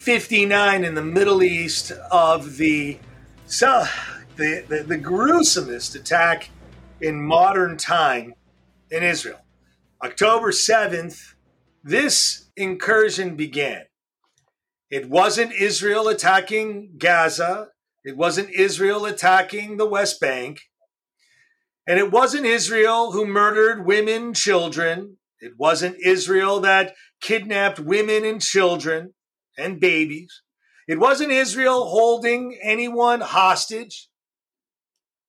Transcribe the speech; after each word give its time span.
59 0.00 0.82
in 0.82 0.94
the 0.94 1.02
Middle 1.02 1.42
East 1.42 1.92
of 2.10 2.56
the, 2.56 2.98
so, 3.44 3.84
the, 4.36 4.64
the, 4.66 4.82
the 4.82 4.98
gruesomest 4.98 5.94
attack 5.94 6.48
in 7.02 7.20
modern 7.20 7.76
time 7.76 8.32
in 8.90 9.02
Israel. 9.02 9.40
October 10.02 10.52
7th, 10.52 11.34
this 11.84 12.50
incursion 12.56 13.36
began. 13.36 13.82
It 14.90 15.10
wasn't 15.10 15.52
Israel 15.52 16.08
attacking 16.08 16.94
Gaza. 16.96 17.68
It 18.02 18.16
wasn't 18.16 18.48
Israel 18.50 19.04
attacking 19.04 19.76
the 19.76 19.86
West 19.86 20.18
Bank. 20.18 20.62
And 21.86 21.98
it 21.98 22.10
wasn't 22.10 22.46
Israel 22.46 23.12
who 23.12 23.26
murdered 23.26 23.84
women, 23.84 24.32
children. 24.32 25.18
It 25.40 25.58
wasn't 25.58 25.96
Israel 26.02 26.58
that 26.60 26.94
kidnapped 27.20 27.78
women 27.78 28.24
and 28.24 28.40
children 28.40 29.12
and 29.56 29.80
babies. 29.80 30.42
It 30.88 30.98
wasn't 30.98 31.30
Israel 31.30 31.88
holding 31.88 32.58
anyone 32.60 33.20
hostage. 33.20 34.08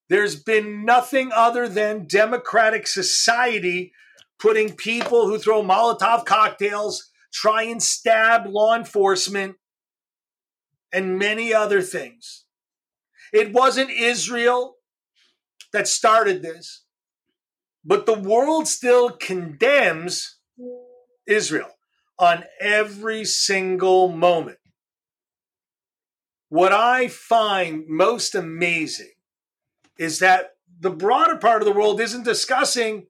There's 0.09 0.35
been 0.35 0.85
nothing 0.85 1.31
other 1.33 1.67
than 1.67 2.07
democratic 2.07 2.87
society 2.87 3.93
putting 4.39 4.75
people 4.75 5.27
who 5.27 5.37
throw 5.37 5.61
Molotov 5.61 6.25
cocktails, 6.25 7.11
try 7.31 7.63
and 7.63 7.81
stab 7.81 8.47
law 8.47 8.75
enforcement, 8.75 9.55
and 10.91 11.19
many 11.19 11.53
other 11.53 11.81
things. 11.81 12.45
It 13.31 13.53
wasn't 13.53 13.91
Israel 13.91 14.77
that 15.71 15.87
started 15.87 16.41
this, 16.41 16.83
but 17.85 18.05
the 18.05 18.19
world 18.19 18.67
still 18.67 19.11
condemns 19.11 20.37
Israel 21.27 21.69
on 22.21 22.43
every 22.61 23.25
single 23.25 24.07
moment. 24.09 24.59
What 26.49 26.71
I 26.71 27.07
find 27.07 27.85
most 27.87 28.35
amazing 28.35 29.11
is 29.97 30.19
that 30.19 30.51
the 30.79 30.91
broader 30.91 31.37
part 31.37 31.61
of 31.61 31.65
the 31.65 31.73
world 31.73 31.99
isn't 31.99 32.23
discussing 32.23 33.07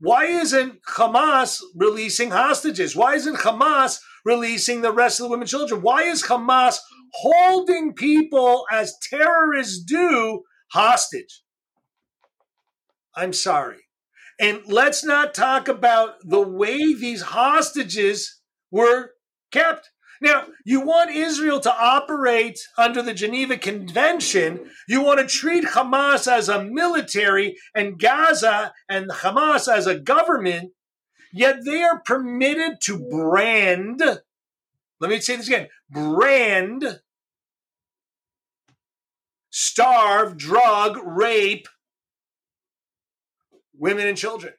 why 0.00 0.24
isn't 0.24 0.82
Hamas 0.82 1.60
releasing 1.76 2.30
hostages? 2.30 2.96
Why 2.96 3.14
isn't 3.14 3.36
Hamas 3.36 3.98
releasing 4.24 4.80
the 4.80 4.92
rest 4.92 5.20
of 5.20 5.24
the 5.24 5.30
women 5.30 5.42
and 5.42 5.50
children? 5.50 5.82
Why 5.82 6.04
is 6.04 6.22
Hamas 6.22 6.78
holding 7.12 7.92
people 7.92 8.64
as 8.72 8.96
terrorists 9.02 9.82
do 9.84 10.42
hostage? 10.72 11.42
I'm 13.14 13.34
sorry. 13.34 13.80
And 14.40 14.62
let's 14.66 15.04
not 15.04 15.34
talk 15.34 15.68
about 15.68 16.14
the 16.24 16.40
way 16.40 16.94
these 16.94 17.20
hostages 17.20 18.39
were 18.70 19.12
kept. 19.50 19.90
Now, 20.20 20.48
you 20.64 20.80
want 20.80 21.10
Israel 21.10 21.60
to 21.60 21.72
operate 21.72 22.60
under 22.76 23.00
the 23.00 23.14
Geneva 23.14 23.56
Convention. 23.56 24.70
You 24.86 25.02
want 25.02 25.18
to 25.20 25.26
treat 25.26 25.64
Hamas 25.64 26.30
as 26.30 26.48
a 26.48 26.62
military 26.62 27.56
and 27.74 27.98
Gaza 27.98 28.74
and 28.88 29.10
Hamas 29.10 29.66
as 29.72 29.86
a 29.86 29.98
government, 29.98 30.72
yet 31.32 31.64
they 31.64 31.82
are 31.82 32.02
permitted 32.04 32.80
to 32.82 32.98
brand, 32.98 34.02
let 35.00 35.10
me 35.10 35.20
say 35.20 35.36
this 35.36 35.48
again 35.48 35.68
brand, 35.88 37.00
starve, 39.48 40.36
drug, 40.36 40.98
rape 41.02 41.66
women 43.80 44.06
and 44.06 44.16
children. 44.16 44.52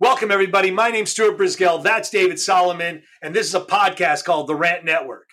Welcome, 0.00 0.30
everybody. 0.30 0.70
My 0.70 0.90
name's 0.90 1.10
Stuart 1.10 1.36
Brisgell. 1.36 1.82
That's 1.82 2.08
David 2.08 2.38
Solomon, 2.38 3.02
and 3.20 3.34
this 3.34 3.48
is 3.48 3.54
a 3.56 3.60
podcast 3.60 4.22
called 4.22 4.46
The 4.46 4.54
Rant 4.54 4.84
Network. 4.84 5.30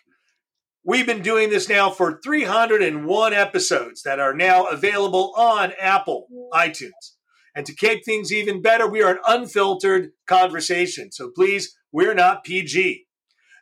We've 0.83 1.05
been 1.05 1.21
doing 1.21 1.51
this 1.51 1.69
now 1.69 1.91
for 1.91 2.19
301 2.23 3.33
episodes 3.33 4.01
that 4.01 4.19
are 4.19 4.33
now 4.33 4.65
available 4.65 5.35
on 5.37 5.73
Apple, 5.79 6.25
iTunes. 6.51 7.13
And 7.55 7.63
to 7.67 7.75
keep 7.75 8.03
things 8.03 8.33
even 8.33 8.63
better, 8.63 8.89
we 8.89 9.03
are 9.03 9.11
an 9.11 9.19
unfiltered 9.27 10.13
conversation. 10.25 11.11
So 11.11 11.29
please, 11.29 11.77
we're 11.91 12.15
not 12.15 12.43
PG. 12.43 13.05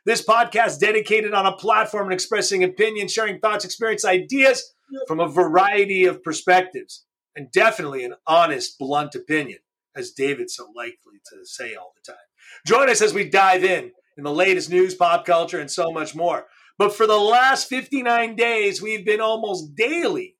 This 0.06 0.24
podcast 0.24 0.80
dedicated 0.80 1.34
on 1.34 1.44
a 1.44 1.54
platform 1.54 2.04
and 2.04 2.14
expressing 2.14 2.64
opinions, 2.64 3.12
sharing 3.12 3.40
thoughts, 3.40 3.66
experience, 3.66 4.06
ideas 4.06 4.72
from 5.06 5.20
a 5.20 5.28
variety 5.28 6.06
of 6.06 6.22
perspectives, 6.22 7.04
and 7.36 7.52
definitely 7.52 8.04
an 8.04 8.14
honest, 8.26 8.78
blunt 8.78 9.14
opinion 9.14 9.58
as 9.96 10.10
David's 10.10 10.54
so 10.54 10.68
likely 10.74 11.20
to 11.32 11.44
say 11.44 11.74
all 11.74 11.94
the 11.94 12.12
time. 12.12 12.20
Join 12.66 12.90
us 12.90 13.02
as 13.02 13.14
we 13.14 13.28
dive 13.28 13.64
in 13.64 13.92
in 14.16 14.24
the 14.24 14.32
latest 14.32 14.70
news, 14.70 14.94
pop 14.94 15.24
culture, 15.24 15.60
and 15.60 15.70
so 15.70 15.90
much 15.90 16.14
more. 16.14 16.46
But 16.78 16.94
for 16.94 17.06
the 17.06 17.18
last 17.18 17.68
59 17.68 18.36
days, 18.36 18.82
we've 18.82 19.04
been 19.04 19.20
almost 19.20 19.74
daily 19.74 20.36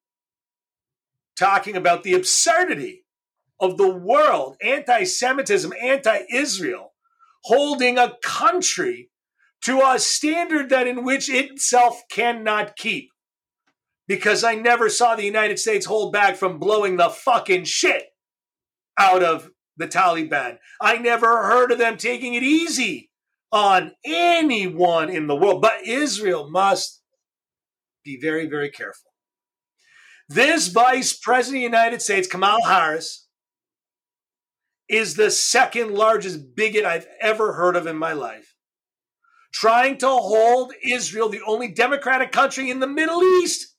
talking 1.36 1.76
about 1.76 2.02
the 2.02 2.14
absurdity 2.14 3.04
of 3.60 3.76
the 3.76 3.88
world, 3.88 4.56
anti 4.62 5.04
Semitism, 5.04 5.72
anti 5.80 6.20
Israel, 6.32 6.92
holding 7.44 7.98
a 7.98 8.14
country 8.22 9.10
to 9.62 9.80
a 9.80 9.98
standard 9.98 10.68
that 10.70 10.86
in 10.86 11.04
which 11.04 11.30
itself 11.30 12.02
cannot 12.10 12.76
keep. 12.76 13.10
Because 14.06 14.44
I 14.44 14.54
never 14.54 14.90
saw 14.90 15.14
the 15.14 15.24
United 15.24 15.58
States 15.58 15.86
hold 15.86 16.12
back 16.12 16.36
from 16.36 16.58
blowing 16.58 16.96
the 16.96 17.08
fucking 17.08 17.64
shit 17.64 18.13
out 18.98 19.22
of 19.22 19.50
the 19.76 19.88
Taliban. 19.88 20.58
I 20.80 20.98
never 20.98 21.44
heard 21.44 21.72
of 21.72 21.78
them 21.78 21.96
taking 21.96 22.34
it 22.34 22.42
easy 22.42 23.10
on 23.50 23.92
anyone 24.04 25.08
in 25.08 25.26
the 25.26 25.36
world, 25.36 25.62
but 25.62 25.86
Israel 25.86 26.50
must 26.50 27.02
be 28.04 28.18
very, 28.20 28.46
very 28.46 28.70
careful. 28.70 29.10
This 30.28 30.68
Vice 30.68 31.16
President 31.16 31.64
of 31.64 31.70
the 31.70 31.76
United 31.76 32.02
States, 32.02 32.26
Kamala 32.26 32.66
Harris, 32.66 33.26
is 34.88 35.14
the 35.14 35.30
second 35.30 35.92
largest 35.94 36.54
bigot 36.54 36.84
I've 36.84 37.06
ever 37.20 37.54
heard 37.54 37.76
of 37.76 37.86
in 37.86 37.96
my 37.96 38.12
life. 38.12 38.54
Trying 39.52 39.98
to 39.98 40.08
hold 40.08 40.72
Israel, 40.82 41.28
the 41.28 41.42
only 41.46 41.68
democratic 41.68 42.32
country 42.32 42.70
in 42.70 42.80
the 42.80 42.86
Middle 42.86 43.22
East, 43.22 43.74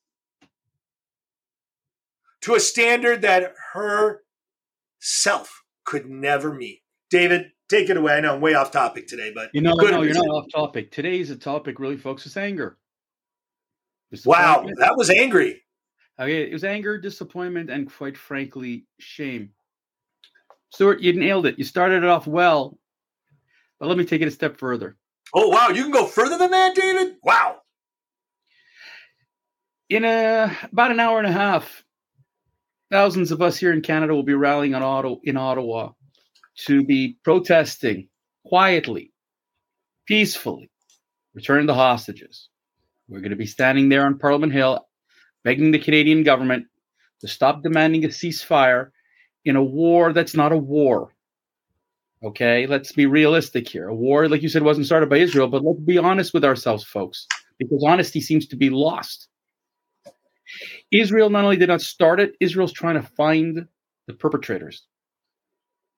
to 2.42 2.54
a 2.54 2.60
standard 2.60 3.22
that 3.22 3.52
her 3.74 4.22
self 5.00 5.62
could 5.84 6.06
never 6.06 6.52
meet. 6.52 6.82
David, 7.10 7.52
take 7.68 7.90
it 7.90 7.96
away. 7.96 8.16
I 8.16 8.20
know 8.20 8.34
I'm 8.34 8.40
way 8.40 8.54
off 8.54 8.70
topic 8.70 9.06
today, 9.06 9.32
but 9.34 9.50
you 9.52 9.60
know, 9.60 9.74
no, 9.74 10.02
you're 10.02 10.14
not 10.14 10.26
off 10.28 10.46
topic. 10.52 10.90
Today's 10.90 11.30
a 11.30 11.36
topic 11.36 11.78
really, 11.78 11.96
folks, 11.96 12.26
is 12.26 12.36
anger. 12.36 12.78
Wow, 14.24 14.66
that 14.78 14.96
was 14.96 15.10
angry. 15.10 15.62
Okay, 16.18 16.42
it 16.42 16.52
was 16.52 16.64
anger, 16.64 16.98
disappointment, 16.98 17.70
and 17.70 17.92
quite 17.92 18.16
frankly, 18.16 18.86
shame. 18.98 19.50
Stuart, 20.70 21.00
you 21.00 21.12
nailed 21.12 21.46
it. 21.46 21.58
You 21.58 21.64
started 21.64 22.02
it 22.02 22.08
off 22.08 22.26
well, 22.26 22.78
but 23.78 23.88
let 23.88 23.98
me 23.98 24.04
take 24.04 24.22
it 24.22 24.28
a 24.28 24.30
step 24.30 24.56
further. 24.56 24.96
Oh 25.34 25.48
wow, 25.48 25.68
you 25.68 25.82
can 25.82 25.92
go 25.92 26.06
further 26.06 26.38
than 26.38 26.50
that, 26.52 26.74
David. 26.74 27.16
Wow. 27.22 27.58
In 29.88 30.04
a 30.04 30.56
about 30.72 30.90
an 30.90 31.00
hour 31.00 31.18
and 31.18 31.26
a 31.26 31.32
half, 31.32 31.84
Thousands 32.96 33.30
of 33.30 33.42
us 33.42 33.58
here 33.58 33.74
in 33.74 33.82
Canada 33.82 34.14
will 34.14 34.22
be 34.22 34.32
rallying 34.32 34.74
on 34.74 35.20
in 35.22 35.36
Ottawa 35.36 35.90
to 36.64 36.82
be 36.82 37.18
protesting 37.22 38.08
quietly, 38.46 39.12
peacefully, 40.06 40.70
return 41.34 41.66
the 41.66 41.74
hostages. 41.74 42.48
We're 43.06 43.20
going 43.20 43.32
to 43.32 43.36
be 43.36 43.44
standing 43.44 43.90
there 43.90 44.06
on 44.06 44.18
Parliament 44.18 44.54
Hill 44.54 44.80
begging 45.44 45.72
the 45.72 45.78
Canadian 45.78 46.22
government 46.22 46.68
to 47.20 47.28
stop 47.28 47.62
demanding 47.62 48.02
a 48.06 48.08
ceasefire 48.08 48.92
in 49.44 49.56
a 49.56 49.62
war 49.62 50.14
that's 50.14 50.34
not 50.34 50.52
a 50.52 50.56
war. 50.56 51.12
Okay, 52.24 52.66
let's 52.66 52.92
be 52.92 53.04
realistic 53.04 53.68
here. 53.68 53.88
A 53.88 53.94
war, 53.94 54.26
like 54.26 54.40
you 54.40 54.48
said, 54.48 54.62
wasn't 54.62 54.86
started 54.86 55.10
by 55.10 55.18
Israel, 55.18 55.48
but 55.48 55.62
let's 55.62 55.80
be 55.80 55.98
honest 55.98 56.32
with 56.32 56.46
ourselves, 56.46 56.82
folks, 56.82 57.26
because 57.58 57.84
honesty 57.86 58.22
seems 58.22 58.46
to 58.46 58.56
be 58.56 58.70
lost. 58.70 59.28
Israel 60.90 61.30
not 61.30 61.44
only 61.44 61.56
did 61.56 61.68
not 61.68 61.80
start 61.80 62.20
it, 62.20 62.34
Israel's 62.40 62.72
trying 62.72 62.94
to 62.94 63.08
find 63.16 63.66
the 64.06 64.14
perpetrators. 64.14 64.86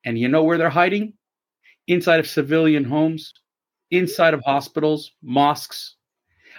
And 0.05 0.19
you 0.19 0.29
know 0.29 0.45
where 0.45 0.59
they're 0.59 0.71
hiding? 0.71 1.15
Inside 1.87 2.21
of 2.21 2.27
civilian 2.27 2.85
homes, 2.85 3.33
inside 3.91 4.35
of 4.35 4.43
hospitals, 4.45 5.11
mosques. 5.23 5.97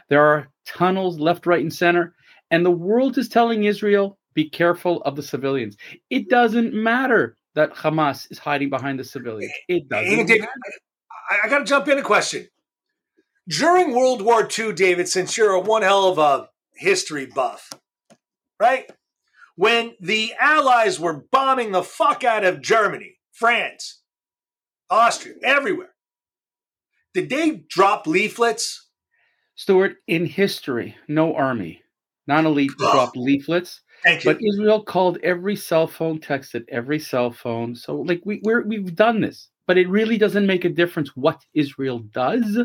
There 0.09 0.23
are 0.23 0.49
tunnels 0.65 1.19
left, 1.19 1.45
right, 1.45 1.61
and 1.61 1.73
center. 1.73 2.15
And 2.51 2.65
the 2.65 2.71
world 2.71 3.17
is 3.17 3.29
telling 3.29 3.63
Israel, 3.63 4.17
be 4.33 4.49
careful 4.49 5.01
of 5.03 5.15
the 5.15 5.23
civilians. 5.23 5.77
It 6.09 6.29
doesn't 6.29 6.73
matter 6.73 7.37
that 7.55 7.73
Hamas 7.73 8.31
is 8.31 8.39
hiding 8.39 8.69
behind 8.69 8.99
the 8.99 9.03
civilians. 9.03 9.51
It 9.67 9.89
doesn't. 9.89 10.27
David, 10.27 10.47
I, 11.29 11.45
I 11.45 11.49
got 11.49 11.59
to 11.59 11.65
jump 11.65 11.87
in 11.87 11.97
a 11.97 12.03
question. 12.03 12.47
During 13.47 13.95
World 13.95 14.21
War 14.21 14.47
II, 14.57 14.73
David, 14.73 15.07
since 15.07 15.35
you're 15.35 15.53
a 15.53 15.59
one 15.59 15.81
hell 15.81 16.07
of 16.07 16.17
a 16.17 16.49
history 16.79 17.25
buff, 17.25 17.69
right? 18.59 18.89
When 19.55 19.93
the 19.99 20.33
Allies 20.39 20.99
were 20.99 21.25
bombing 21.31 21.71
the 21.71 21.83
fuck 21.83 22.23
out 22.23 22.43
of 22.45 22.61
Germany, 22.61 23.17
France, 23.33 24.01
Austria, 24.89 25.35
everywhere, 25.43 25.93
did 27.13 27.29
they 27.29 27.63
drop 27.69 28.07
leaflets 28.07 28.89
Stuart, 29.59 29.97
in 30.07 30.25
history, 30.25 30.95
no 31.09 31.35
army, 31.35 31.81
non 32.27 32.45
elite 32.45 32.71
dropped 32.77 33.17
leaflets, 33.17 33.81
Thank 34.03 34.23
you. 34.23 34.31
but 34.31 34.41
Israel 34.41 34.81
called 34.81 35.17
every 35.21 35.57
cell 35.57 35.85
phone, 35.85 36.19
texted 36.19 36.63
every 36.69 36.97
cell 36.97 37.33
phone. 37.33 37.75
So, 37.75 37.97
like, 37.97 38.21
we, 38.23 38.39
we're, 38.45 38.65
we've 38.65 38.95
done 38.95 39.19
this, 39.19 39.49
but 39.69 39.77
it 39.77 39.87
really 39.87 40.17
doesn't 40.17 40.47
make 40.47 40.65
a 40.65 40.69
difference 40.69 41.15
what 41.15 41.45
Israel 41.53 41.99
does. 41.99 42.57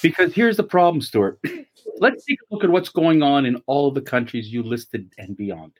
Because 0.00 0.32
here's 0.32 0.56
the 0.56 0.62
problem, 0.62 1.02
Stuart. 1.02 1.40
Let's 1.98 2.24
take 2.24 2.38
a 2.42 2.54
look 2.54 2.62
at 2.62 2.70
what's 2.70 2.90
going 2.90 3.24
on 3.24 3.44
in 3.44 3.60
all 3.66 3.88
of 3.88 3.96
the 3.96 4.00
countries 4.00 4.52
you 4.52 4.62
listed 4.62 5.12
and 5.18 5.36
beyond. 5.36 5.72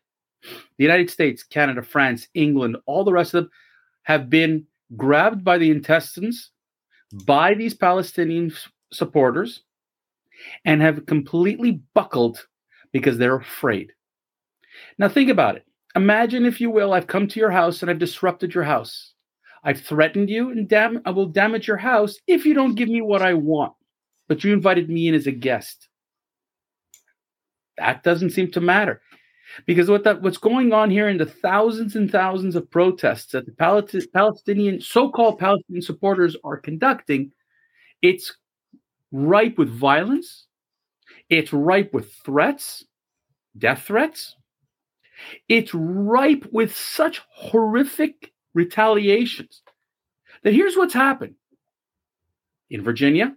The 0.42 0.82
United 0.82 1.10
States, 1.10 1.44
Canada, 1.44 1.80
France, 1.80 2.26
England, 2.34 2.76
all 2.86 3.04
the 3.04 3.12
rest 3.12 3.34
of 3.34 3.44
them 3.44 3.50
have 4.02 4.28
been 4.28 4.66
grabbed 4.96 5.44
by 5.44 5.58
the 5.58 5.70
intestines 5.70 6.50
by 7.24 7.54
these 7.54 7.74
Palestinian 7.74 8.52
supporters 8.92 9.62
and 10.64 10.82
have 10.82 11.06
completely 11.06 11.82
buckled 11.94 12.48
because 12.90 13.16
they're 13.16 13.36
afraid. 13.36 13.92
Now, 14.98 15.08
think 15.08 15.30
about 15.30 15.54
it. 15.54 15.64
Imagine, 15.94 16.44
if 16.44 16.60
you 16.60 16.68
will, 16.68 16.94
I've 16.94 17.06
come 17.06 17.28
to 17.28 17.38
your 17.38 17.52
house 17.52 17.80
and 17.80 17.92
I've 17.92 18.00
disrupted 18.00 18.52
your 18.52 18.64
house. 18.64 19.14
I've 19.64 19.80
threatened 19.80 20.28
you 20.28 20.50
and 20.50 20.68
dam- 20.68 21.00
I 21.04 21.10
will 21.10 21.26
damage 21.26 21.66
your 21.66 21.78
house 21.78 22.18
if 22.26 22.44
you 22.44 22.54
don't 22.54 22.74
give 22.74 22.88
me 22.88 23.00
what 23.00 23.22
I 23.22 23.34
want. 23.34 23.72
But 24.28 24.44
you 24.44 24.52
invited 24.52 24.90
me 24.90 25.08
in 25.08 25.14
as 25.14 25.26
a 25.26 25.32
guest. 25.32 25.88
That 27.78 28.02
doesn't 28.02 28.30
seem 28.30 28.50
to 28.52 28.60
matter. 28.60 29.00
Because 29.66 29.88
what 29.88 30.04
that, 30.04 30.22
what's 30.22 30.38
going 30.38 30.72
on 30.72 30.90
here 30.90 31.08
in 31.08 31.18
the 31.18 31.26
thousands 31.26 31.96
and 31.96 32.10
thousands 32.10 32.56
of 32.56 32.70
protests 32.70 33.32
that 33.32 33.46
the 33.46 33.52
Palesti- 33.52 34.12
Palestinian, 34.12 34.80
so-called 34.80 35.38
Palestinian 35.38 35.82
supporters 35.82 36.36
are 36.44 36.56
conducting, 36.56 37.32
it's 38.02 38.36
ripe 39.12 39.58
with 39.58 39.68
violence. 39.70 40.46
It's 41.30 41.52
ripe 41.52 41.92
with 41.94 42.12
threats, 42.24 42.84
death 43.56 43.84
threats. 43.84 44.36
It's 45.48 45.72
ripe 45.72 46.46
with 46.52 46.74
such 46.74 47.22
horrific 47.30 48.33
retaliations 48.54 49.62
that 50.42 50.54
here's 50.54 50.76
what's 50.76 50.94
happened 50.94 51.34
in 52.70 52.82
Virginia, 52.82 53.36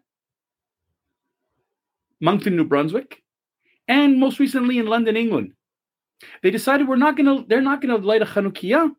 Moncton, 2.22 2.56
New 2.56 2.66
Brunswick, 2.66 3.22
and 3.88 4.20
most 4.20 4.40
recently 4.40 4.78
in 4.78 4.88
London, 4.88 5.18
England. 5.18 5.54
They 6.42 6.52
decided 6.52 6.88
we're 6.88 6.96
not 6.96 7.16
going 7.16 7.26
to, 7.26 7.46
they're 7.48 7.62
not 7.62 7.82
going 7.82 8.00
to 8.00 8.06
light 8.06 8.22
a 8.22 8.26
Chanukiah 8.26 8.92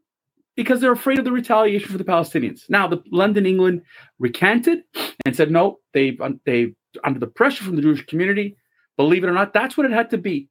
because 0.57 0.81
they're 0.81 0.93
afraid 0.93 1.19
of 1.19 1.25
the 1.25 1.33
retaliation 1.33 1.91
for 1.91 1.99
the 1.99 2.05
Palestinians. 2.05 2.63
Now, 2.69 2.89
the 2.89 3.03
London, 3.11 3.47
England 3.47 3.83
recanted 4.19 4.83
and 5.25 5.37
said, 5.37 5.51
no, 5.51 5.79
they, 5.95 6.19
they, 6.47 6.75
under 7.05 7.21
the 7.21 7.27
pressure 7.27 7.65
from 7.65 7.77
the 7.77 7.83
Jewish 7.83 8.05
community, 8.07 8.57
believe 8.97 9.25
it 9.25 9.29
or 9.29 9.33
not, 9.33 9.53
that's 9.53 9.77
what 9.77 9.87
it 9.87 9.93
had 9.93 10.11
to 10.11 10.19
be. 10.19 10.49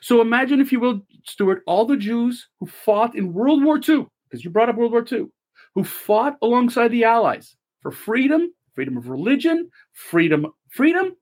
So 0.00 0.20
imagine, 0.20 0.60
if 0.60 0.70
you 0.70 0.80
will, 0.80 1.02
Stuart, 1.24 1.62
all 1.66 1.86
the 1.86 1.96
Jews 1.96 2.48
who 2.60 2.66
fought 2.66 3.16
in 3.16 3.32
World 3.32 3.64
War 3.64 3.80
II, 3.86 4.06
because 4.32 4.44
you 4.44 4.50
brought 4.50 4.70
up 4.70 4.76
World 4.76 4.92
War 4.92 5.04
II, 5.10 5.26
who 5.74 5.84
fought 5.84 6.38
alongside 6.40 6.88
the 6.88 7.04
Allies 7.04 7.54
for 7.82 7.90
freedom, 7.90 8.50
freedom 8.74 8.96
of 8.96 9.10
religion, 9.10 9.68
freedom, 9.92 10.46
freedom, 10.70 11.14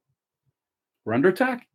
we're 1.05 1.15
under 1.15 1.29
attack. 1.29 1.67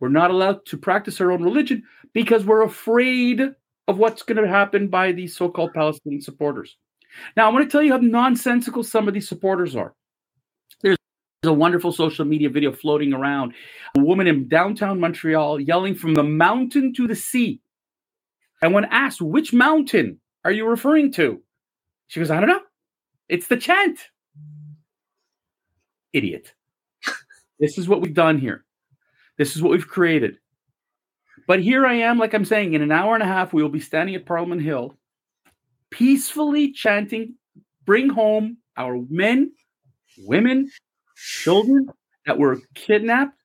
We're 0.00 0.08
not 0.08 0.32
allowed 0.32 0.66
to 0.66 0.76
practice 0.76 1.20
our 1.20 1.30
own 1.30 1.44
religion 1.44 1.84
because 2.12 2.44
we're 2.44 2.64
afraid 2.64 3.40
of 3.86 3.98
what's 3.98 4.24
going 4.24 4.42
to 4.42 4.48
happen 4.48 4.88
by 4.88 5.12
these 5.12 5.36
so 5.36 5.48
called 5.48 5.72
Palestinian 5.72 6.20
supporters. 6.20 6.76
Now, 7.36 7.48
I 7.48 7.52
want 7.52 7.64
to 7.64 7.70
tell 7.70 7.82
you 7.82 7.92
how 7.92 7.98
nonsensical 7.98 8.82
some 8.82 9.06
of 9.06 9.14
these 9.14 9.28
supporters 9.28 9.76
are. 9.76 9.94
There's 10.80 10.96
a 11.44 11.52
wonderful 11.52 11.92
social 11.92 12.24
media 12.24 12.50
video 12.50 12.72
floating 12.72 13.12
around 13.12 13.54
a 13.96 14.00
woman 14.00 14.26
in 14.26 14.48
downtown 14.48 14.98
Montreal 14.98 15.60
yelling 15.60 15.94
from 15.94 16.14
the 16.14 16.24
mountain 16.24 16.92
to 16.94 17.06
the 17.06 17.14
sea. 17.14 17.60
And 18.62 18.72
when 18.72 18.86
asked, 18.86 19.20
which 19.20 19.52
mountain 19.52 20.18
are 20.44 20.52
you 20.52 20.66
referring 20.66 21.12
to? 21.12 21.40
She 22.08 22.20
goes, 22.20 22.30
I 22.30 22.40
don't 22.40 22.48
know. 22.48 22.60
It's 23.28 23.46
the 23.46 23.56
chant. 23.56 23.98
Idiot. 26.12 26.52
this 27.60 27.78
is 27.78 27.88
what 27.88 28.00
we've 28.00 28.14
done 28.14 28.38
here. 28.38 28.64
This 29.38 29.56
is 29.56 29.62
what 29.62 29.72
we've 29.72 29.88
created. 29.88 30.38
But 31.46 31.60
here 31.60 31.86
I 31.86 31.94
am, 31.94 32.18
like 32.18 32.34
I'm 32.34 32.44
saying, 32.44 32.74
in 32.74 32.82
an 32.82 32.92
hour 32.92 33.14
and 33.14 33.22
a 33.22 33.26
half, 33.26 33.52
we 33.52 33.62
will 33.62 33.70
be 33.70 33.80
standing 33.80 34.14
at 34.14 34.26
Parliament 34.26 34.62
Hill, 34.62 34.96
peacefully 35.90 36.72
chanting, 36.72 37.34
bring 37.84 38.08
home 38.08 38.58
our 38.76 39.00
men, 39.08 39.52
women, 40.18 40.70
children 41.16 41.88
that 42.26 42.38
were 42.38 42.60
kidnapped 42.74 43.41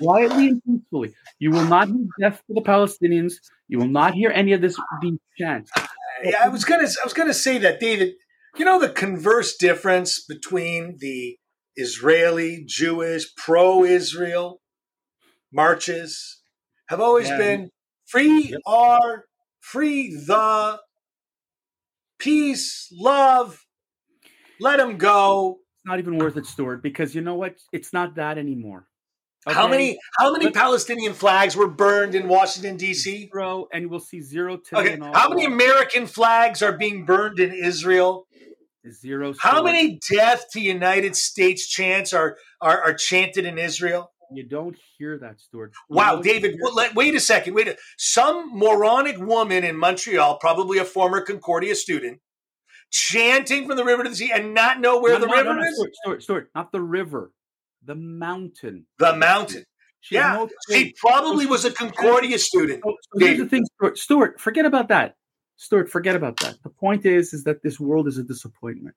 quietly 0.00 0.48
and 0.48 0.62
peacefully. 0.64 1.14
You 1.38 1.52
will 1.52 1.64
not 1.66 1.88
hear 1.88 2.06
death 2.20 2.42
for 2.46 2.54
the 2.54 2.62
Palestinians. 2.62 3.34
You 3.68 3.78
will 3.78 3.88
not 3.88 4.14
hear 4.14 4.30
any 4.30 4.52
of 4.54 4.62
this 4.62 4.76
these 5.02 5.18
chants. 5.38 5.70
yeah, 6.24 6.36
I 6.44 6.48
was 6.48 6.64
gonna 6.64 6.84
I 6.88 7.04
was 7.04 7.14
gonna 7.14 7.34
say 7.34 7.58
that, 7.58 7.80
David. 7.80 8.14
You 8.58 8.64
know 8.64 8.80
the 8.80 8.90
converse 8.90 9.56
difference 9.56 10.24
between 10.24 10.96
the 11.00 11.38
Israeli, 11.76 12.64
Jewish, 12.66 13.34
pro-Israel 13.36 14.60
marches 15.52 16.42
have 16.88 17.00
always 17.00 17.28
Yeah. 17.28 17.38
been 17.38 17.70
free 18.06 18.56
are 18.66 19.24
free 19.60 20.14
the 20.14 20.80
peace, 22.18 22.88
love, 22.92 23.64
let 24.60 24.78
them 24.78 24.98
go. 24.98 25.60
It's 25.76 25.86
not 25.86 25.98
even 25.98 26.18
worth 26.18 26.36
it, 26.36 26.46
Stuart, 26.46 26.82
because 26.82 27.14
you 27.14 27.22
know 27.22 27.34
what? 27.36 27.56
It's 27.72 27.92
not 27.92 28.16
that 28.16 28.38
anymore. 28.38 28.86
How 29.46 29.66
many 29.66 29.98
how 30.18 30.32
many 30.32 30.46
But- 30.46 30.54
Palestinian 30.54 31.14
flags 31.14 31.56
were 31.56 31.68
burned 31.68 32.14
in 32.14 32.28
Washington 32.28 32.76
D.C.? 32.76 33.28
zero, 33.32 33.68
and 33.72 33.88
we'll 33.90 34.00
see 34.00 34.20
zero 34.20 34.56
today. 34.58 34.94
Okay, 34.94 34.98
how 35.14 35.28
many. 35.30 35.44
American 35.46 36.06
flags 36.06 36.62
are 36.62 36.76
being 36.76 37.04
burned 37.04 37.38
in 37.40 37.52
Israel? 37.52 38.26
Zero. 38.90 39.34
How 39.38 39.62
many 39.62 39.98
death 40.10 40.46
to 40.52 40.60
United 40.60 41.14
States 41.14 41.68
chants 41.68 42.12
are, 42.14 42.38
are, 42.62 42.82
are 42.82 42.94
chanted 42.94 43.44
in 43.44 43.58
Israel? 43.58 44.10
You 44.32 44.42
don't 44.44 44.76
hear 44.96 45.18
that, 45.18 45.40
Stuart. 45.40 45.72
You 45.90 45.96
Wow, 45.96 46.22
David, 46.22 46.56
well, 46.62 46.88
wait 46.94 47.14
a 47.14 47.20
second. 47.20 47.54
Wait 47.54 47.68
a 47.68 47.76
Some 47.98 48.56
moronic 48.56 49.18
woman 49.18 49.64
in 49.64 49.76
Montreal, 49.76 50.38
probably 50.38 50.78
a 50.78 50.84
former 50.84 51.20
Concordia 51.20 51.74
student, 51.74 52.20
chanting 52.90 53.66
from 53.66 53.76
the 53.76 53.84
river 53.84 54.04
to 54.04 54.08
the 54.10 54.16
sea 54.16 54.32
and 54.32 54.54
not 54.54 54.80
know 54.80 55.00
where 55.00 55.14
No, 55.14 55.20
the 55.20 55.26
no, 55.26 55.32
river 55.34 55.54
no, 55.54 55.60
no, 55.60 55.66
is? 55.66 55.74
Stuart, 55.76 55.94
Stuart, 55.96 56.22
Stuart, 56.22 56.50
not 56.54 56.72
the 56.72 56.80
river, 56.80 57.32
the 57.84 57.94
mountain. 57.94 58.86
The 58.98 59.16
mountain. 59.16 59.64
She 60.00 60.14
Yeah, 60.14 60.46
she 60.70 60.94
probably 60.98 61.46
was 61.46 61.64
a 61.64 61.72
Concordia 61.72 62.38
student. 62.38 62.82
So, 62.84 62.96
so 63.12 63.24
here's 63.24 63.38
the 63.38 63.46
thing, 63.46 63.66
Stuart. 63.76 63.98
Stuart, 63.98 64.40
forget 64.40 64.64
about 64.64 64.88
that. 64.88 65.16
Stuart, 65.56 65.90
forget 65.90 66.16
about 66.16 66.38
that. 66.40 66.56
The 66.62 66.70
point 66.70 67.04
is, 67.04 67.34
is 67.34 67.44
that 67.44 67.62
this 67.62 67.78
world 67.78 68.08
is 68.08 68.16
a 68.16 68.22
disappointment. 68.22 68.96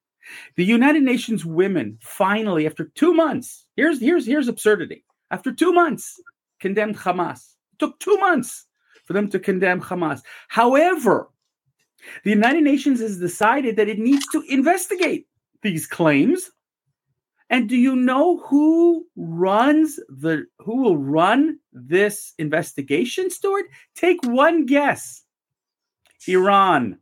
The 0.56 0.64
United 0.64 1.04
Nations 1.04 1.44
women 1.44 1.98
finally, 2.02 2.66
after 2.66 2.86
two 2.96 3.14
months, 3.14 3.66
here's 3.76 4.00
here's 4.00 4.26
here's 4.26 4.48
absurdity. 4.48 5.04
After 5.32 5.52
two 5.52 5.74
months, 5.74 6.22
condemned 6.62 6.98
Hamas. 6.98 7.56
It 7.74 7.80
took 7.80 8.00
two 8.00 8.18
months 8.18 8.66
for 9.04 9.12
them 9.12 9.30
to 9.30 9.40
condemn 9.40 9.82
Hamas. 9.82 10.22
However, 10.48 11.30
the 12.24 12.30
United 12.30 12.64
Nations 12.64 13.02
has 13.02 13.20
decided 13.20 13.76
that 13.76 13.90
it 13.90 14.00
needs 14.00 14.26
to 14.32 14.44
investigate 14.48 15.28
these 15.62 15.86
claims. 15.86 16.50
And 17.54 17.70
do 17.70 17.78
you 17.78 17.96
know 17.96 18.38
who 18.38 19.06
runs 19.16 19.98
the 20.10 20.48
who 20.58 20.82
will 20.82 20.98
run 20.98 21.60
this 21.72 22.34
investigation, 22.40 23.30
Stuart? 23.30 23.66
Take 23.94 24.18
one 24.24 24.66
guess. 24.66 25.22
Iran. 26.28 26.98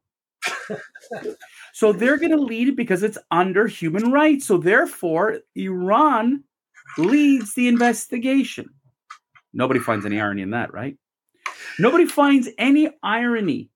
so 1.74 1.94
they're 1.94 2.18
going 2.18 2.34
to 2.34 2.38
lead 2.38 2.68
it 2.68 2.76
because 2.76 3.02
it's 3.02 3.18
under 3.32 3.66
human 3.66 4.12
rights. 4.12 4.46
So 4.46 4.58
therefore, 4.58 5.40
Iran 5.56 6.44
leads 6.98 7.54
the 7.56 7.70
investigation. 7.70 8.70
Nobody 9.54 9.80
finds 9.80 10.06
any 10.06 10.20
irony 10.20 10.42
in 10.42 10.50
that, 10.50 10.74
right? 10.74 10.98
Nobody 11.80 12.06
finds 12.06 12.50
any 12.58 12.90
irony 13.02 13.70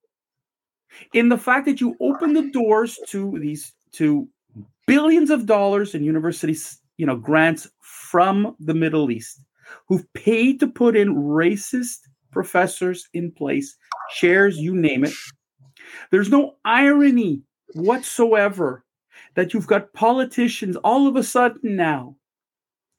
in 1.13 1.29
the 1.29 1.37
fact 1.37 1.67
that 1.67 1.79
you 1.79 1.95
open 2.01 2.33
the 2.33 2.51
doors 2.51 2.99
to 3.07 3.39
these 3.39 3.71
to 3.93 4.27
billions 4.87 5.29
of 5.29 5.45
dollars 5.45 5.95
in 5.95 6.03
universities, 6.03 6.79
you 6.97 7.05
know, 7.05 7.15
grants 7.15 7.67
from 7.81 8.55
the 8.59 8.73
Middle 8.73 9.11
East 9.11 9.41
who've 9.87 10.11
paid 10.13 10.59
to 10.59 10.67
put 10.67 10.95
in 10.95 11.15
racist 11.15 11.99
professors 12.31 13.07
in 13.13 13.31
place, 13.31 13.75
chairs, 14.15 14.57
you 14.57 14.75
name 14.75 15.03
it. 15.05 15.13
There's 16.11 16.29
no 16.29 16.55
irony 16.65 17.41
whatsoever 17.73 18.83
that 19.35 19.53
you've 19.53 19.67
got 19.67 19.93
politicians 19.93 20.75
all 20.77 21.07
of 21.07 21.15
a 21.15 21.23
sudden 21.23 21.75
now 21.75 22.15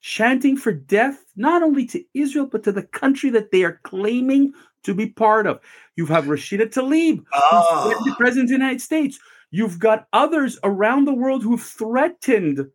chanting 0.01 0.57
for 0.57 0.73
death, 0.73 1.25
not 1.35 1.63
only 1.63 1.85
to 1.87 2.05
Israel, 2.15 2.47
but 2.47 2.63
to 2.63 2.73
the 2.73 2.83
country 2.83 3.31
that 3.31 3.51
they 3.51 3.65
are 3.65 3.81
claiming 3.83 4.53
to 4.87 4.95
be 4.95 5.07
part 5.09 5.47
of. 5.47 5.61
You 5.97 6.07
have 6.07 6.25
Rashida 6.25 6.67
Tlaib, 6.73 7.19
who's 7.19 7.27
Oh, 7.35 7.67
ah. 7.71 7.85
threatened 7.85 8.07
the 8.07 8.17
president 8.17 8.45
of 8.45 8.49
the 8.49 8.55
United 8.65 8.81
States. 8.81 9.19
You've 9.51 9.79
got 9.79 10.07
others 10.13 10.59
around 10.65 11.05
the 11.05 11.15
world 11.15 11.43
who've 11.43 11.63
threatened. 11.63 12.67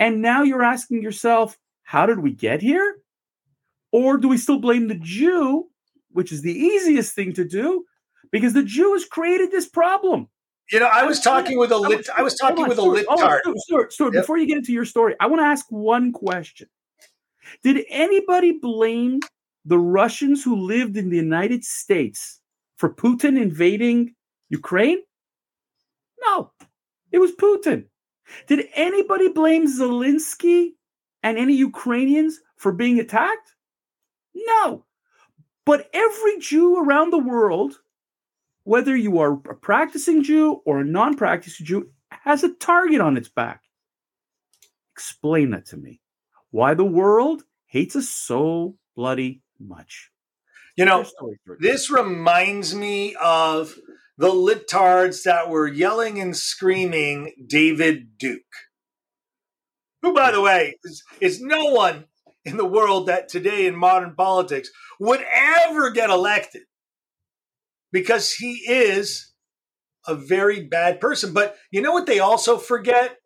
And 0.00 0.20
now 0.22 0.42
you're 0.42 0.62
asking 0.62 1.02
yourself, 1.02 1.56
how 1.82 2.06
did 2.06 2.18
we 2.20 2.32
get 2.32 2.60
here? 2.60 2.96
Or 3.92 4.18
do 4.18 4.28
we 4.28 4.36
still 4.36 4.58
blame 4.60 4.88
the 4.88 4.94
Jew, 5.00 5.68
which 6.12 6.30
is 6.32 6.42
the 6.42 6.52
easiest 6.52 7.14
thing 7.14 7.32
to 7.34 7.44
do, 7.44 7.84
because 8.30 8.52
the 8.52 8.62
Jew 8.62 8.92
has 8.92 9.04
created 9.06 9.50
this 9.50 9.66
problem? 9.66 10.28
You 10.70 10.80
know, 10.80 10.86
I 10.92 11.04
was 11.04 11.20
talking 11.20 11.58
with 11.58 11.72
a 11.72 11.78
lit. 11.78 12.06
I 12.14 12.20
was 12.22 12.34
talking 12.34 12.64
on, 12.64 12.68
with 12.68 12.76
Stuart, 12.78 12.90
a 12.90 12.92
lit 12.92 13.08
on, 13.08 13.16
Stuart, 13.16 13.42
Stuart, 13.62 13.92
Stuart, 13.94 14.14
Yep. 14.14 14.22
before 14.22 14.36
you 14.36 14.46
get 14.46 14.58
into 14.58 14.72
your 14.72 14.84
story, 14.84 15.14
I 15.18 15.26
want 15.26 15.40
to 15.40 15.46
ask 15.46 15.64
one 15.70 16.12
question. 16.12 16.68
Did 17.64 17.86
anybody 17.88 18.52
blame 18.52 19.20
the 19.68 19.78
Russians 19.78 20.42
who 20.42 20.56
lived 20.56 20.96
in 20.96 21.10
the 21.10 21.16
United 21.16 21.62
States 21.62 22.40
for 22.76 22.88
Putin 22.88 23.40
invading 23.40 24.14
Ukraine? 24.48 25.00
No, 26.24 26.52
it 27.12 27.18
was 27.18 27.32
Putin. 27.32 27.84
Did 28.46 28.66
anybody 28.74 29.28
blame 29.28 29.66
Zelensky 29.66 30.70
and 31.22 31.36
any 31.36 31.54
Ukrainians 31.54 32.40
for 32.56 32.72
being 32.72 32.98
attacked? 32.98 33.54
No. 34.34 34.86
But 35.66 35.90
every 35.92 36.38
Jew 36.38 36.78
around 36.78 37.10
the 37.10 37.18
world, 37.18 37.78
whether 38.64 38.96
you 38.96 39.18
are 39.18 39.34
a 39.34 39.54
practicing 39.54 40.22
Jew 40.22 40.62
or 40.64 40.80
a 40.80 40.84
non 40.84 41.14
practicing 41.14 41.66
Jew, 41.66 41.90
has 42.10 42.42
a 42.42 42.54
target 42.54 43.02
on 43.02 43.18
its 43.18 43.28
back. 43.28 43.62
Explain 44.94 45.50
that 45.50 45.66
to 45.66 45.76
me. 45.76 46.00
Why 46.52 46.72
the 46.72 46.84
world 46.84 47.42
hates 47.66 47.96
us 47.96 48.08
so 48.08 48.76
bloody 48.96 49.42
much. 49.60 50.10
You 50.76 50.84
know, 50.84 50.98
Your 50.98 51.04
story, 51.04 51.38
Stuart. 51.42 51.58
this 51.60 51.90
reminds 51.90 52.74
me 52.74 53.16
of 53.20 53.76
the 54.16 54.28
litards 54.30 55.22
that 55.24 55.48
were 55.48 55.66
yelling 55.68 56.20
and 56.20 56.36
screaming 56.36 57.32
David 57.46 58.18
Duke, 58.18 58.42
who, 60.02 60.12
by 60.14 60.30
the 60.30 60.40
way, 60.40 60.76
is, 60.84 61.02
is 61.20 61.40
no 61.40 61.64
one 61.66 62.04
in 62.44 62.56
the 62.56 62.64
world 62.64 63.06
that 63.06 63.28
today 63.28 63.66
in 63.66 63.76
modern 63.76 64.14
politics 64.14 64.70
would 65.00 65.24
ever 65.32 65.90
get 65.90 66.10
elected 66.10 66.62
because 67.92 68.32
he 68.32 68.54
is 68.68 69.32
a 70.06 70.14
very 70.14 70.64
bad 70.64 71.00
person. 71.00 71.32
But 71.32 71.56
you 71.70 71.82
know 71.82 71.92
what 71.92 72.06
they 72.06 72.18
also 72.18 72.56
forget? 72.58 73.16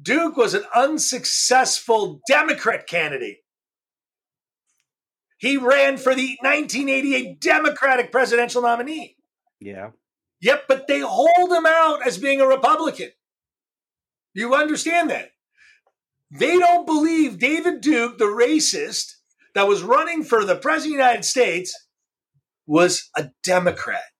Duke 0.00 0.36
was 0.36 0.54
an 0.54 0.64
unsuccessful 0.74 2.20
Democrat 2.28 2.86
candidate. 2.86 3.38
He 5.42 5.56
ran 5.56 5.96
for 5.96 6.14
the 6.14 6.38
1988 6.40 7.40
Democratic 7.40 8.12
presidential 8.12 8.62
nominee. 8.62 9.16
yeah. 9.60 9.90
Yep, 10.40 10.64
but 10.66 10.88
they 10.88 10.98
hold 11.00 11.52
him 11.52 11.66
out 11.66 12.04
as 12.04 12.18
being 12.18 12.40
a 12.40 12.46
Republican. 12.46 13.10
You 14.34 14.54
understand 14.54 15.10
that? 15.10 15.30
They 16.32 16.58
don't 16.58 16.84
believe 16.84 17.38
David 17.38 17.80
Duke, 17.80 18.18
the 18.18 18.24
racist 18.24 19.14
that 19.54 19.68
was 19.68 19.82
running 19.82 20.24
for 20.24 20.44
the 20.44 20.56
president 20.56 20.94
of 20.94 20.98
the 20.98 21.04
United 21.04 21.24
States, 21.24 21.86
was 22.66 23.08
a 23.16 23.30
Democrat. 23.44 24.10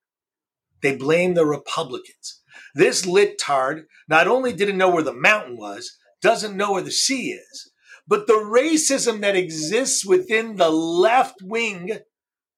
They 0.81 0.95
blame 0.95 1.35
the 1.35 1.47
Republicans. 1.47 2.41
This 2.75 3.05
littard 3.05 3.87
not 4.09 4.29
only 4.29 4.53
didn't 4.53 4.79
know 4.79 4.91
where 4.91 5.03
the 5.03 5.13
mountain 5.13 5.57
was, 5.57 5.97
doesn't 6.21 6.57
know 6.57 6.73
where 6.73 6.83
the 6.83 6.93
sea 6.93 7.33
is, 7.33 7.72
but 8.07 8.27
the 8.27 8.35
racism 8.35 9.21
that 9.21 9.37
exists 9.37 10.05
within 10.05 10.57
the 10.57 10.71
left 10.71 11.41
wing 11.43 11.99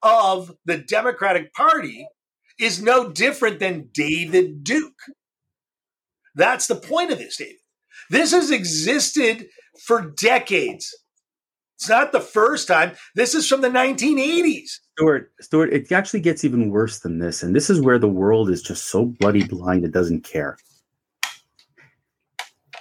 of 0.03 0.53
the 0.65 0.79
Democratic 0.79 1.53
Party 1.55 2.07
is 2.59 2.83
no 2.83 3.11
different 3.11 3.59
than 3.59 3.89
David 3.93 4.65
Duke. 4.65 5.01
That's 6.35 6.67
the 6.67 6.77
point 6.77 7.11
of 7.11 7.19
this, 7.19 7.37
David. 7.37 7.57
This 8.11 8.33
has 8.33 8.51
existed 8.51 9.47
for 9.87 10.11
decades. 10.11 10.95
It's 11.77 11.89
not 11.89 12.13
the 12.13 12.21
first 12.21 12.69
time. 12.69 12.93
This 13.15 13.35
is 13.35 13.49
from 13.49 13.61
the 13.61 13.69
1980s. 13.69 14.79
Stuart, 14.97 15.33
Stuart, 15.41 15.73
it 15.73 15.91
actually 15.91 16.21
gets 16.21 16.45
even 16.45 16.71
worse 16.71 17.01
than 17.01 17.19
this. 17.19 17.43
And 17.43 17.55
this 17.55 17.69
is 17.69 17.81
where 17.81 17.99
the 17.99 18.09
world 18.09 18.49
is 18.49 18.63
just 18.63 18.87
so 18.87 19.07
bloody 19.07 19.45
blind 19.45 19.85
it 19.85 19.93
doesn't 19.93 20.23
care. 20.23 20.57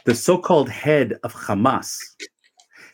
The 0.05 0.13
so 0.13 0.37
called 0.37 0.69
head 0.69 1.17
of 1.23 1.33
Hamas 1.33 1.97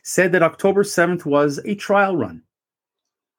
said 0.03 0.31
that 0.31 0.43
October 0.43 0.83
7th 0.83 1.25
was 1.25 1.59
a 1.65 1.75
trial 1.75 2.15
run. 2.15 2.41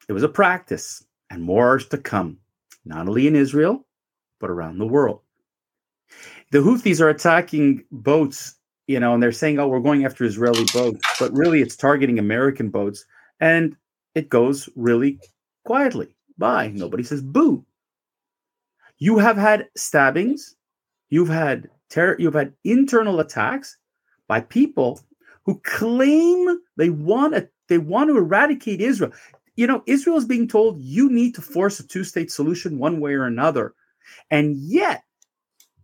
It 0.08 0.12
was 0.12 0.22
a 0.22 0.28
practice, 0.28 1.04
and 1.30 1.42
more 1.42 1.74
are 1.74 1.78
to 1.78 1.98
come, 1.98 2.38
not 2.84 3.08
only 3.08 3.26
in 3.26 3.36
Israel, 3.36 3.86
but 4.40 4.50
around 4.50 4.78
the 4.78 4.86
world. 4.86 5.20
The 6.50 6.58
Houthis 6.58 7.00
are 7.00 7.08
attacking 7.08 7.84
boats, 7.92 8.56
you 8.86 8.98
know, 8.98 9.14
and 9.14 9.22
they're 9.22 9.30
saying, 9.30 9.58
oh, 9.58 9.68
we're 9.68 9.80
going 9.80 10.04
after 10.04 10.24
Israeli 10.24 10.64
boats, 10.72 11.00
but 11.20 11.32
really 11.32 11.62
it's 11.62 11.76
targeting 11.76 12.18
American 12.18 12.70
boats. 12.70 13.04
And 13.38 13.76
it 14.14 14.28
goes 14.28 14.68
really 14.74 15.20
quietly 15.64 16.16
by. 16.38 16.68
Nobody 16.68 17.04
says 17.04 17.22
boo. 17.22 17.64
You 18.98 19.18
have 19.18 19.36
had 19.36 19.68
stabbings, 19.76 20.56
you've 21.08 21.28
had 21.28 21.70
terror, 21.88 22.16
you've 22.18 22.34
had 22.34 22.52
internal 22.64 23.20
attacks 23.20 23.76
by 24.26 24.40
people 24.40 25.00
who 25.44 25.61
claim 25.64 26.59
they 26.76 26.90
want 26.90 27.35
a, 27.35 27.49
they 27.68 27.78
want 27.78 28.09
to 28.09 28.16
eradicate 28.16 28.80
Israel. 28.80 29.12
You 29.56 29.66
know, 29.66 29.82
Israel 29.87 30.16
is 30.16 30.25
being 30.25 30.49
told 30.49 30.80
you 30.80 31.11
need 31.11 31.35
to 31.35 31.42
force 31.42 31.80
a 31.80 31.87
two-state 31.87 32.30
solution 32.30 32.78
one 32.78 33.00
way 33.00 33.14
or 33.14 33.25
another. 33.25 33.75
And 34.30 34.56
yet, 34.56 35.02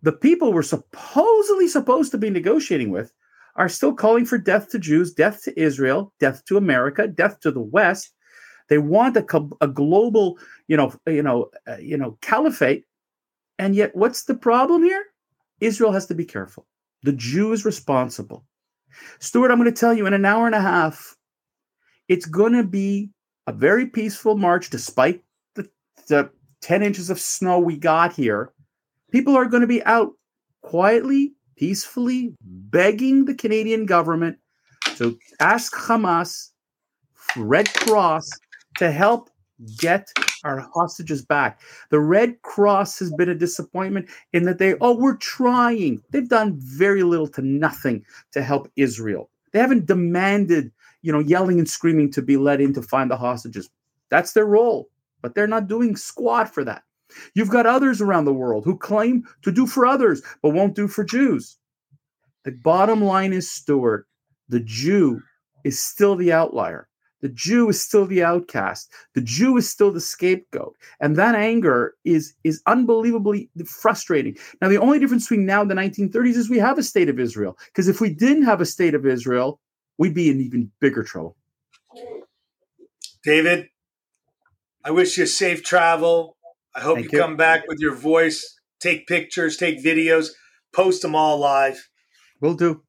the 0.02 0.12
people 0.12 0.52
we're 0.52 0.62
supposedly 0.62 1.68
supposed 1.68 2.10
to 2.12 2.18
be 2.18 2.30
negotiating 2.30 2.90
with 2.90 3.12
are 3.56 3.68
still 3.68 3.94
calling 3.94 4.26
for 4.26 4.38
death 4.38 4.70
to 4.70 4.78
Jews, 4.78 5.12
death 5.12 5.42
to 5.44 5.60
Israel, 5.60 6.12
death 6.20 6.44
to 6.46 6.56
America, 6.56 7.08
death 7.08 7.40
to 7.40 7.50
the 7.50 7.60
West. 7.60 8.12
They 8.68 8.78
want 8.78 9.16
a, 9.16 9.48
a 9.60 9.68
global, 9.68 10.38
you 10.68 10.76
know, 10.76 10.92
you 11.06 11.22
know, 11.22 11.50
uh, 11.66 11.76
you 11.76 11.96
know, 11.96 12.18
caliphate. 12.20 12.84
And 13.58 13.74
yet, 13.74 13.96
what's 13.96 14.24
the 14.24 14.34
problem 14.34 14.82
here? 14.82 15.04
Israel 15.60 15.92
has 15.92 16.06
to 16.06 16.14
be 16.14 16.24
careful. 16.24 16.66
The 17.02 17.12
Jew 17.12 17.52
is 17.52 17.64
responsible. 17.64 18.44
Stuart, 19.18 19.50
I'm 19.50 19.58
going 19.58 19.72
to 19.72 19.78
tell 19.78 19.94
you 19.94 20.06
in 20.06 20.14
an 20.14 20.24
hour 20.24 20.46
and 20.46 20.54
a 20.54 20.60
half, 20.60 21.16
it's 22.08 22.26
going 22.26 22.52
to 22.52 22.64
be 22.64 23.10
a 23.46 23.52
very 23.52 23.86
peaceful 23.86 24.36
march, 24.36 24.70
despite 24.70 25.22
the, 25.54 25.68
the 26.08 26.30
10 26.62 26.82
inches 26.82 27.10
of 27.10 27.20
snow 27.20 27.58
we 27.58 27.76
got 27.76 28.12
here. 28.12 28.52
People 29.10 29.36
are 29.36 29.46
going 29.46 29.60
to 29.60 29.66
be 29.66 29.84
out 29.84 30.12
quietly, 30.62 31.34
peacefully, 31.56 32.34
begging 32.42 33.24
the 33.24 33.34
Canadian 33.34 33.86
government 33.86 34.38
to 34.96 35.18
ask 35.40 35.74
Hamas, 35.74 36.50
Red 37.36 37.72
Cross, 37.72 38.28
to 38.78 38.90
help 38.90 39.30
get 39.78 40.08
our 40.46 40.60
hostages 40.74 41.24
back. 41.24 41.60
The 41.90 42.00
Red 42.00 42.40
Cross 42.42 42.98
has 43.00 43.12
been 43.12 43.28
a 43.28 43.34
disappointment 43.34 44.08
in 44.32 44.44
that 44.44 44.58
they, 44.58 44.74
oh, 44.80 44.96
we're 44.96 45.16
trying. 45.16 46.02
They've 46.10 46.28
done 46.28 46.56
very 46.58 47.02
little 47.02 47.28
to 47.28 47.42
nothing 47.42 48.04
to 48.32 48.42
help 48.42 48.70
Israel. 48.76 49.28
They 49.52 49.58
haven't 49.58 49.86
demanded, 49.86 50.70
you 51.02 51.12
know, 51.12 51.18
yelling 51.18 51.58
and 51.58 51.68
screaming 51.68 52.12
to 52.12 52.22
be 52.22 52.36
let 52.36 52.60
in 52.60 52.72
to 52.74 52.82
find 52.82 53.10
the 53.10 53.16
hostages. 53.16 53.68
That's 54.08 54.32
their 54.32 54.46
role, 54.46 54.88
but 55.22 55.34
they're 55.34 55.46
not 55.46 55.66
doing 55.66 55.96
squat 55.96 56.52
for 56.52 56.64
that. 56.64 56.82
You've 57.34 57.50
got 57.50 57.66
others 57.66 58.00
around 58.00 58.24
the 58.24 58.32
world 58.32 58.64
who 58.64 58.76
claim 58.76 59.24
to 59.42 59.52
do 59.52 59.66
for 59.66 59.86
others, 59.86 60.22
but 60.42 60.50
won't 60.50 60.74
do 60.74 60.88
for 60.88 61.04
Jews. 61.04 61.56
The 62.44 62.52
bottom 62.52 63.02
line 63.02 63.32
is, 63.32 63.50
Stuart, 63.50 64.06
the 64.48 64.60
Jew 64.60 65.20
is 65.64 65.80
still 65.80 66.14
the 66.14 66.32
outlier. 66.32 66.88
The 67.22 67.28
Jew 67.30 67.68
is 67.68 67.80
still 67.80 68.06
the 68.06 68.22
outcast. 68.22 68.90
The 69.14 69.20
Jew 69.20 69.56
is 69.56 69.68
still 69.68 69.90
the 69.90 70.00
scapegoat. 70.00 70.76
And 71.00 71.16
that 71.16 71.34
anger 71.34 71.94
is, 72.04 72.34
is 72.44 72.62
unbelievably 72.66 73.50
frustrating. 73.64 74.36
Now, 74.60 74.68
the 74.68 74.78
only 74.78 74.98
difference 74.98 75.24
between 75.24 75.46
now 75.46 75.62
and 75.62 75.70
the 75.70 75.74
1930s 75.74 76.36
is 76.36 76.50
we 76.50 76.58
have 76.58 76.78
a 76.78 76.82
state 76.82 77.08
of 77.08 77.18
Israel. 77.18 77.58
Because 77.66 77.88
if 77.88 78.00
we 78.00 78.10
didn't 78.10 78.44
have 78.44 78.60
a 78.60 78.66
state 78.66 78.94
of 78.94 79.06
Israel, 79.06 79.60
we'd 79.98 80.14
be 80.14 80.30
in 80.30 80.40
even 80.40 80.70
bigger 80.80 81.02
trouble. 81.02 81.36
David, 83.24 83.68
I 84.84 84.90
wish 84.90 85.18
you 85.18 85.26
safe 85.26 85.64
travel. 85.64 86.36
I 86.74 86.80
hope 86.80 86.96
Thank 86.96 87.12
you 87.12 87.18
you. 87.18 87.24
come 87.24 87.36
back 87.36 87.66
with 87.66 87.80
your 87.80 87.94
voice, 87.94 88.60
take 88.78 89.06
pictures, 89.06 89.56
take 89.56 89.82
videos, 89.82 90.28
post 90.72 91.02
them 91.02 91.16
all 91.16 91.38
live. 91.38 91.88
Will 92.40 92.54
do. 92.54 92.82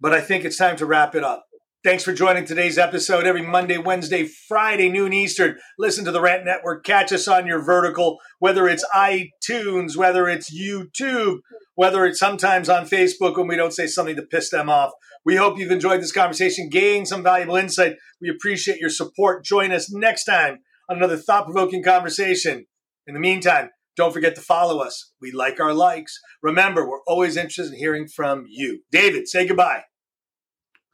But 0.00 0.12
I 0.12 0.20
think 0.20 0.44
it's 0.44 0.56
time 0.56 0.76
to 0.76 0.86
wrap 0.86 1.14
it 1.14 1.24
up. 1.24 1.47
Thanks 1.84 2.02
for 2.02 2.12
joining 2.12 2.44
today's 2.44 2.76
episode 2.76 3.24
every 3.24 3.40
Monday, 3.40 3.78
Wednesday, 3.78 4.24
Friday, 4.26 4.88
noon 4.88 5.12
Eastern. 5.12 5.58
Listen 5.78 6.04
to 6.06 6.10
the 6.10 6.20
Rant 6.20 6.44
Network. 6.44 6.84
Catch 6.84 7.12
us 7.12 7.28
on 7.28 7.46
your 7.46 7.62
vertical, 7.62 8.18
whether 8.40 8.66
it's 8.66 8.84
iTunes, 8.92 9.96
whether 9.96 10.28
it's 10.28 10.52
YouTube, 10.52 11.38
whether 11.76 12.04
it's 12.04 12.18
sometimes 12.18 12.68
on 12.68 12.84
Facebook 12.84 13.36
when 13.36 13.46
we 13.46 13.54
don't 13.54 13.72
say 13.72 13.86
something 13.86 14.16
to 14.16 14.22
piss 14.22 14.50
them 14.50 14.68
off. 14.68 14.90
We 15.24 15.36
hope 15.36 15.56
you've 15.56 15.70
enjoyed 15.70 16.00
this 16.00 16.10
conversation, 16.10 16.68
gained 16.68 17.06
some 17.06 17.22
valuable 17.22 17.54
insight. 17.54 17.94
We 18.20 18.28
appreciate 18.28 18.80
your 18.80 18.90
support. 18.90 19.44
Join 19.44 19.70
us 19.70 19.88
next 19.88 20.24
time 20.24 20.58
on 20.90 20.96
another 20.96 21.16
thought 21.16 21.44
provoking 21.44 21.84
conversation. 21.84 22.66
In 23.06 23.14
the 23.14 23.20
meantime, 23.20 23.70
don't 23.96 24.12
forget 24.12 24.34
to 24.34 24.40
follow 24.40 24.80
us. 24.80 25.12
We 25.22 25.30
like 25.30 25.60
our 25.60 25.72
likes. 25.72 26.18
Remember, 26.42 26.84
we're 26.84 27.04
always 27.06 27.36
interested 27.36 27.72
in 27.72 27.78
hearing 27.78 28.08
from 28.08 28.46
you. 28.48 28.80
David, 28.90 29.28
say 29.28 29.46
goodbye. 29.46 29.84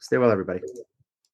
Stay 0.05 0.19
well, 0.19 0.29
everybody. 0.29 0.59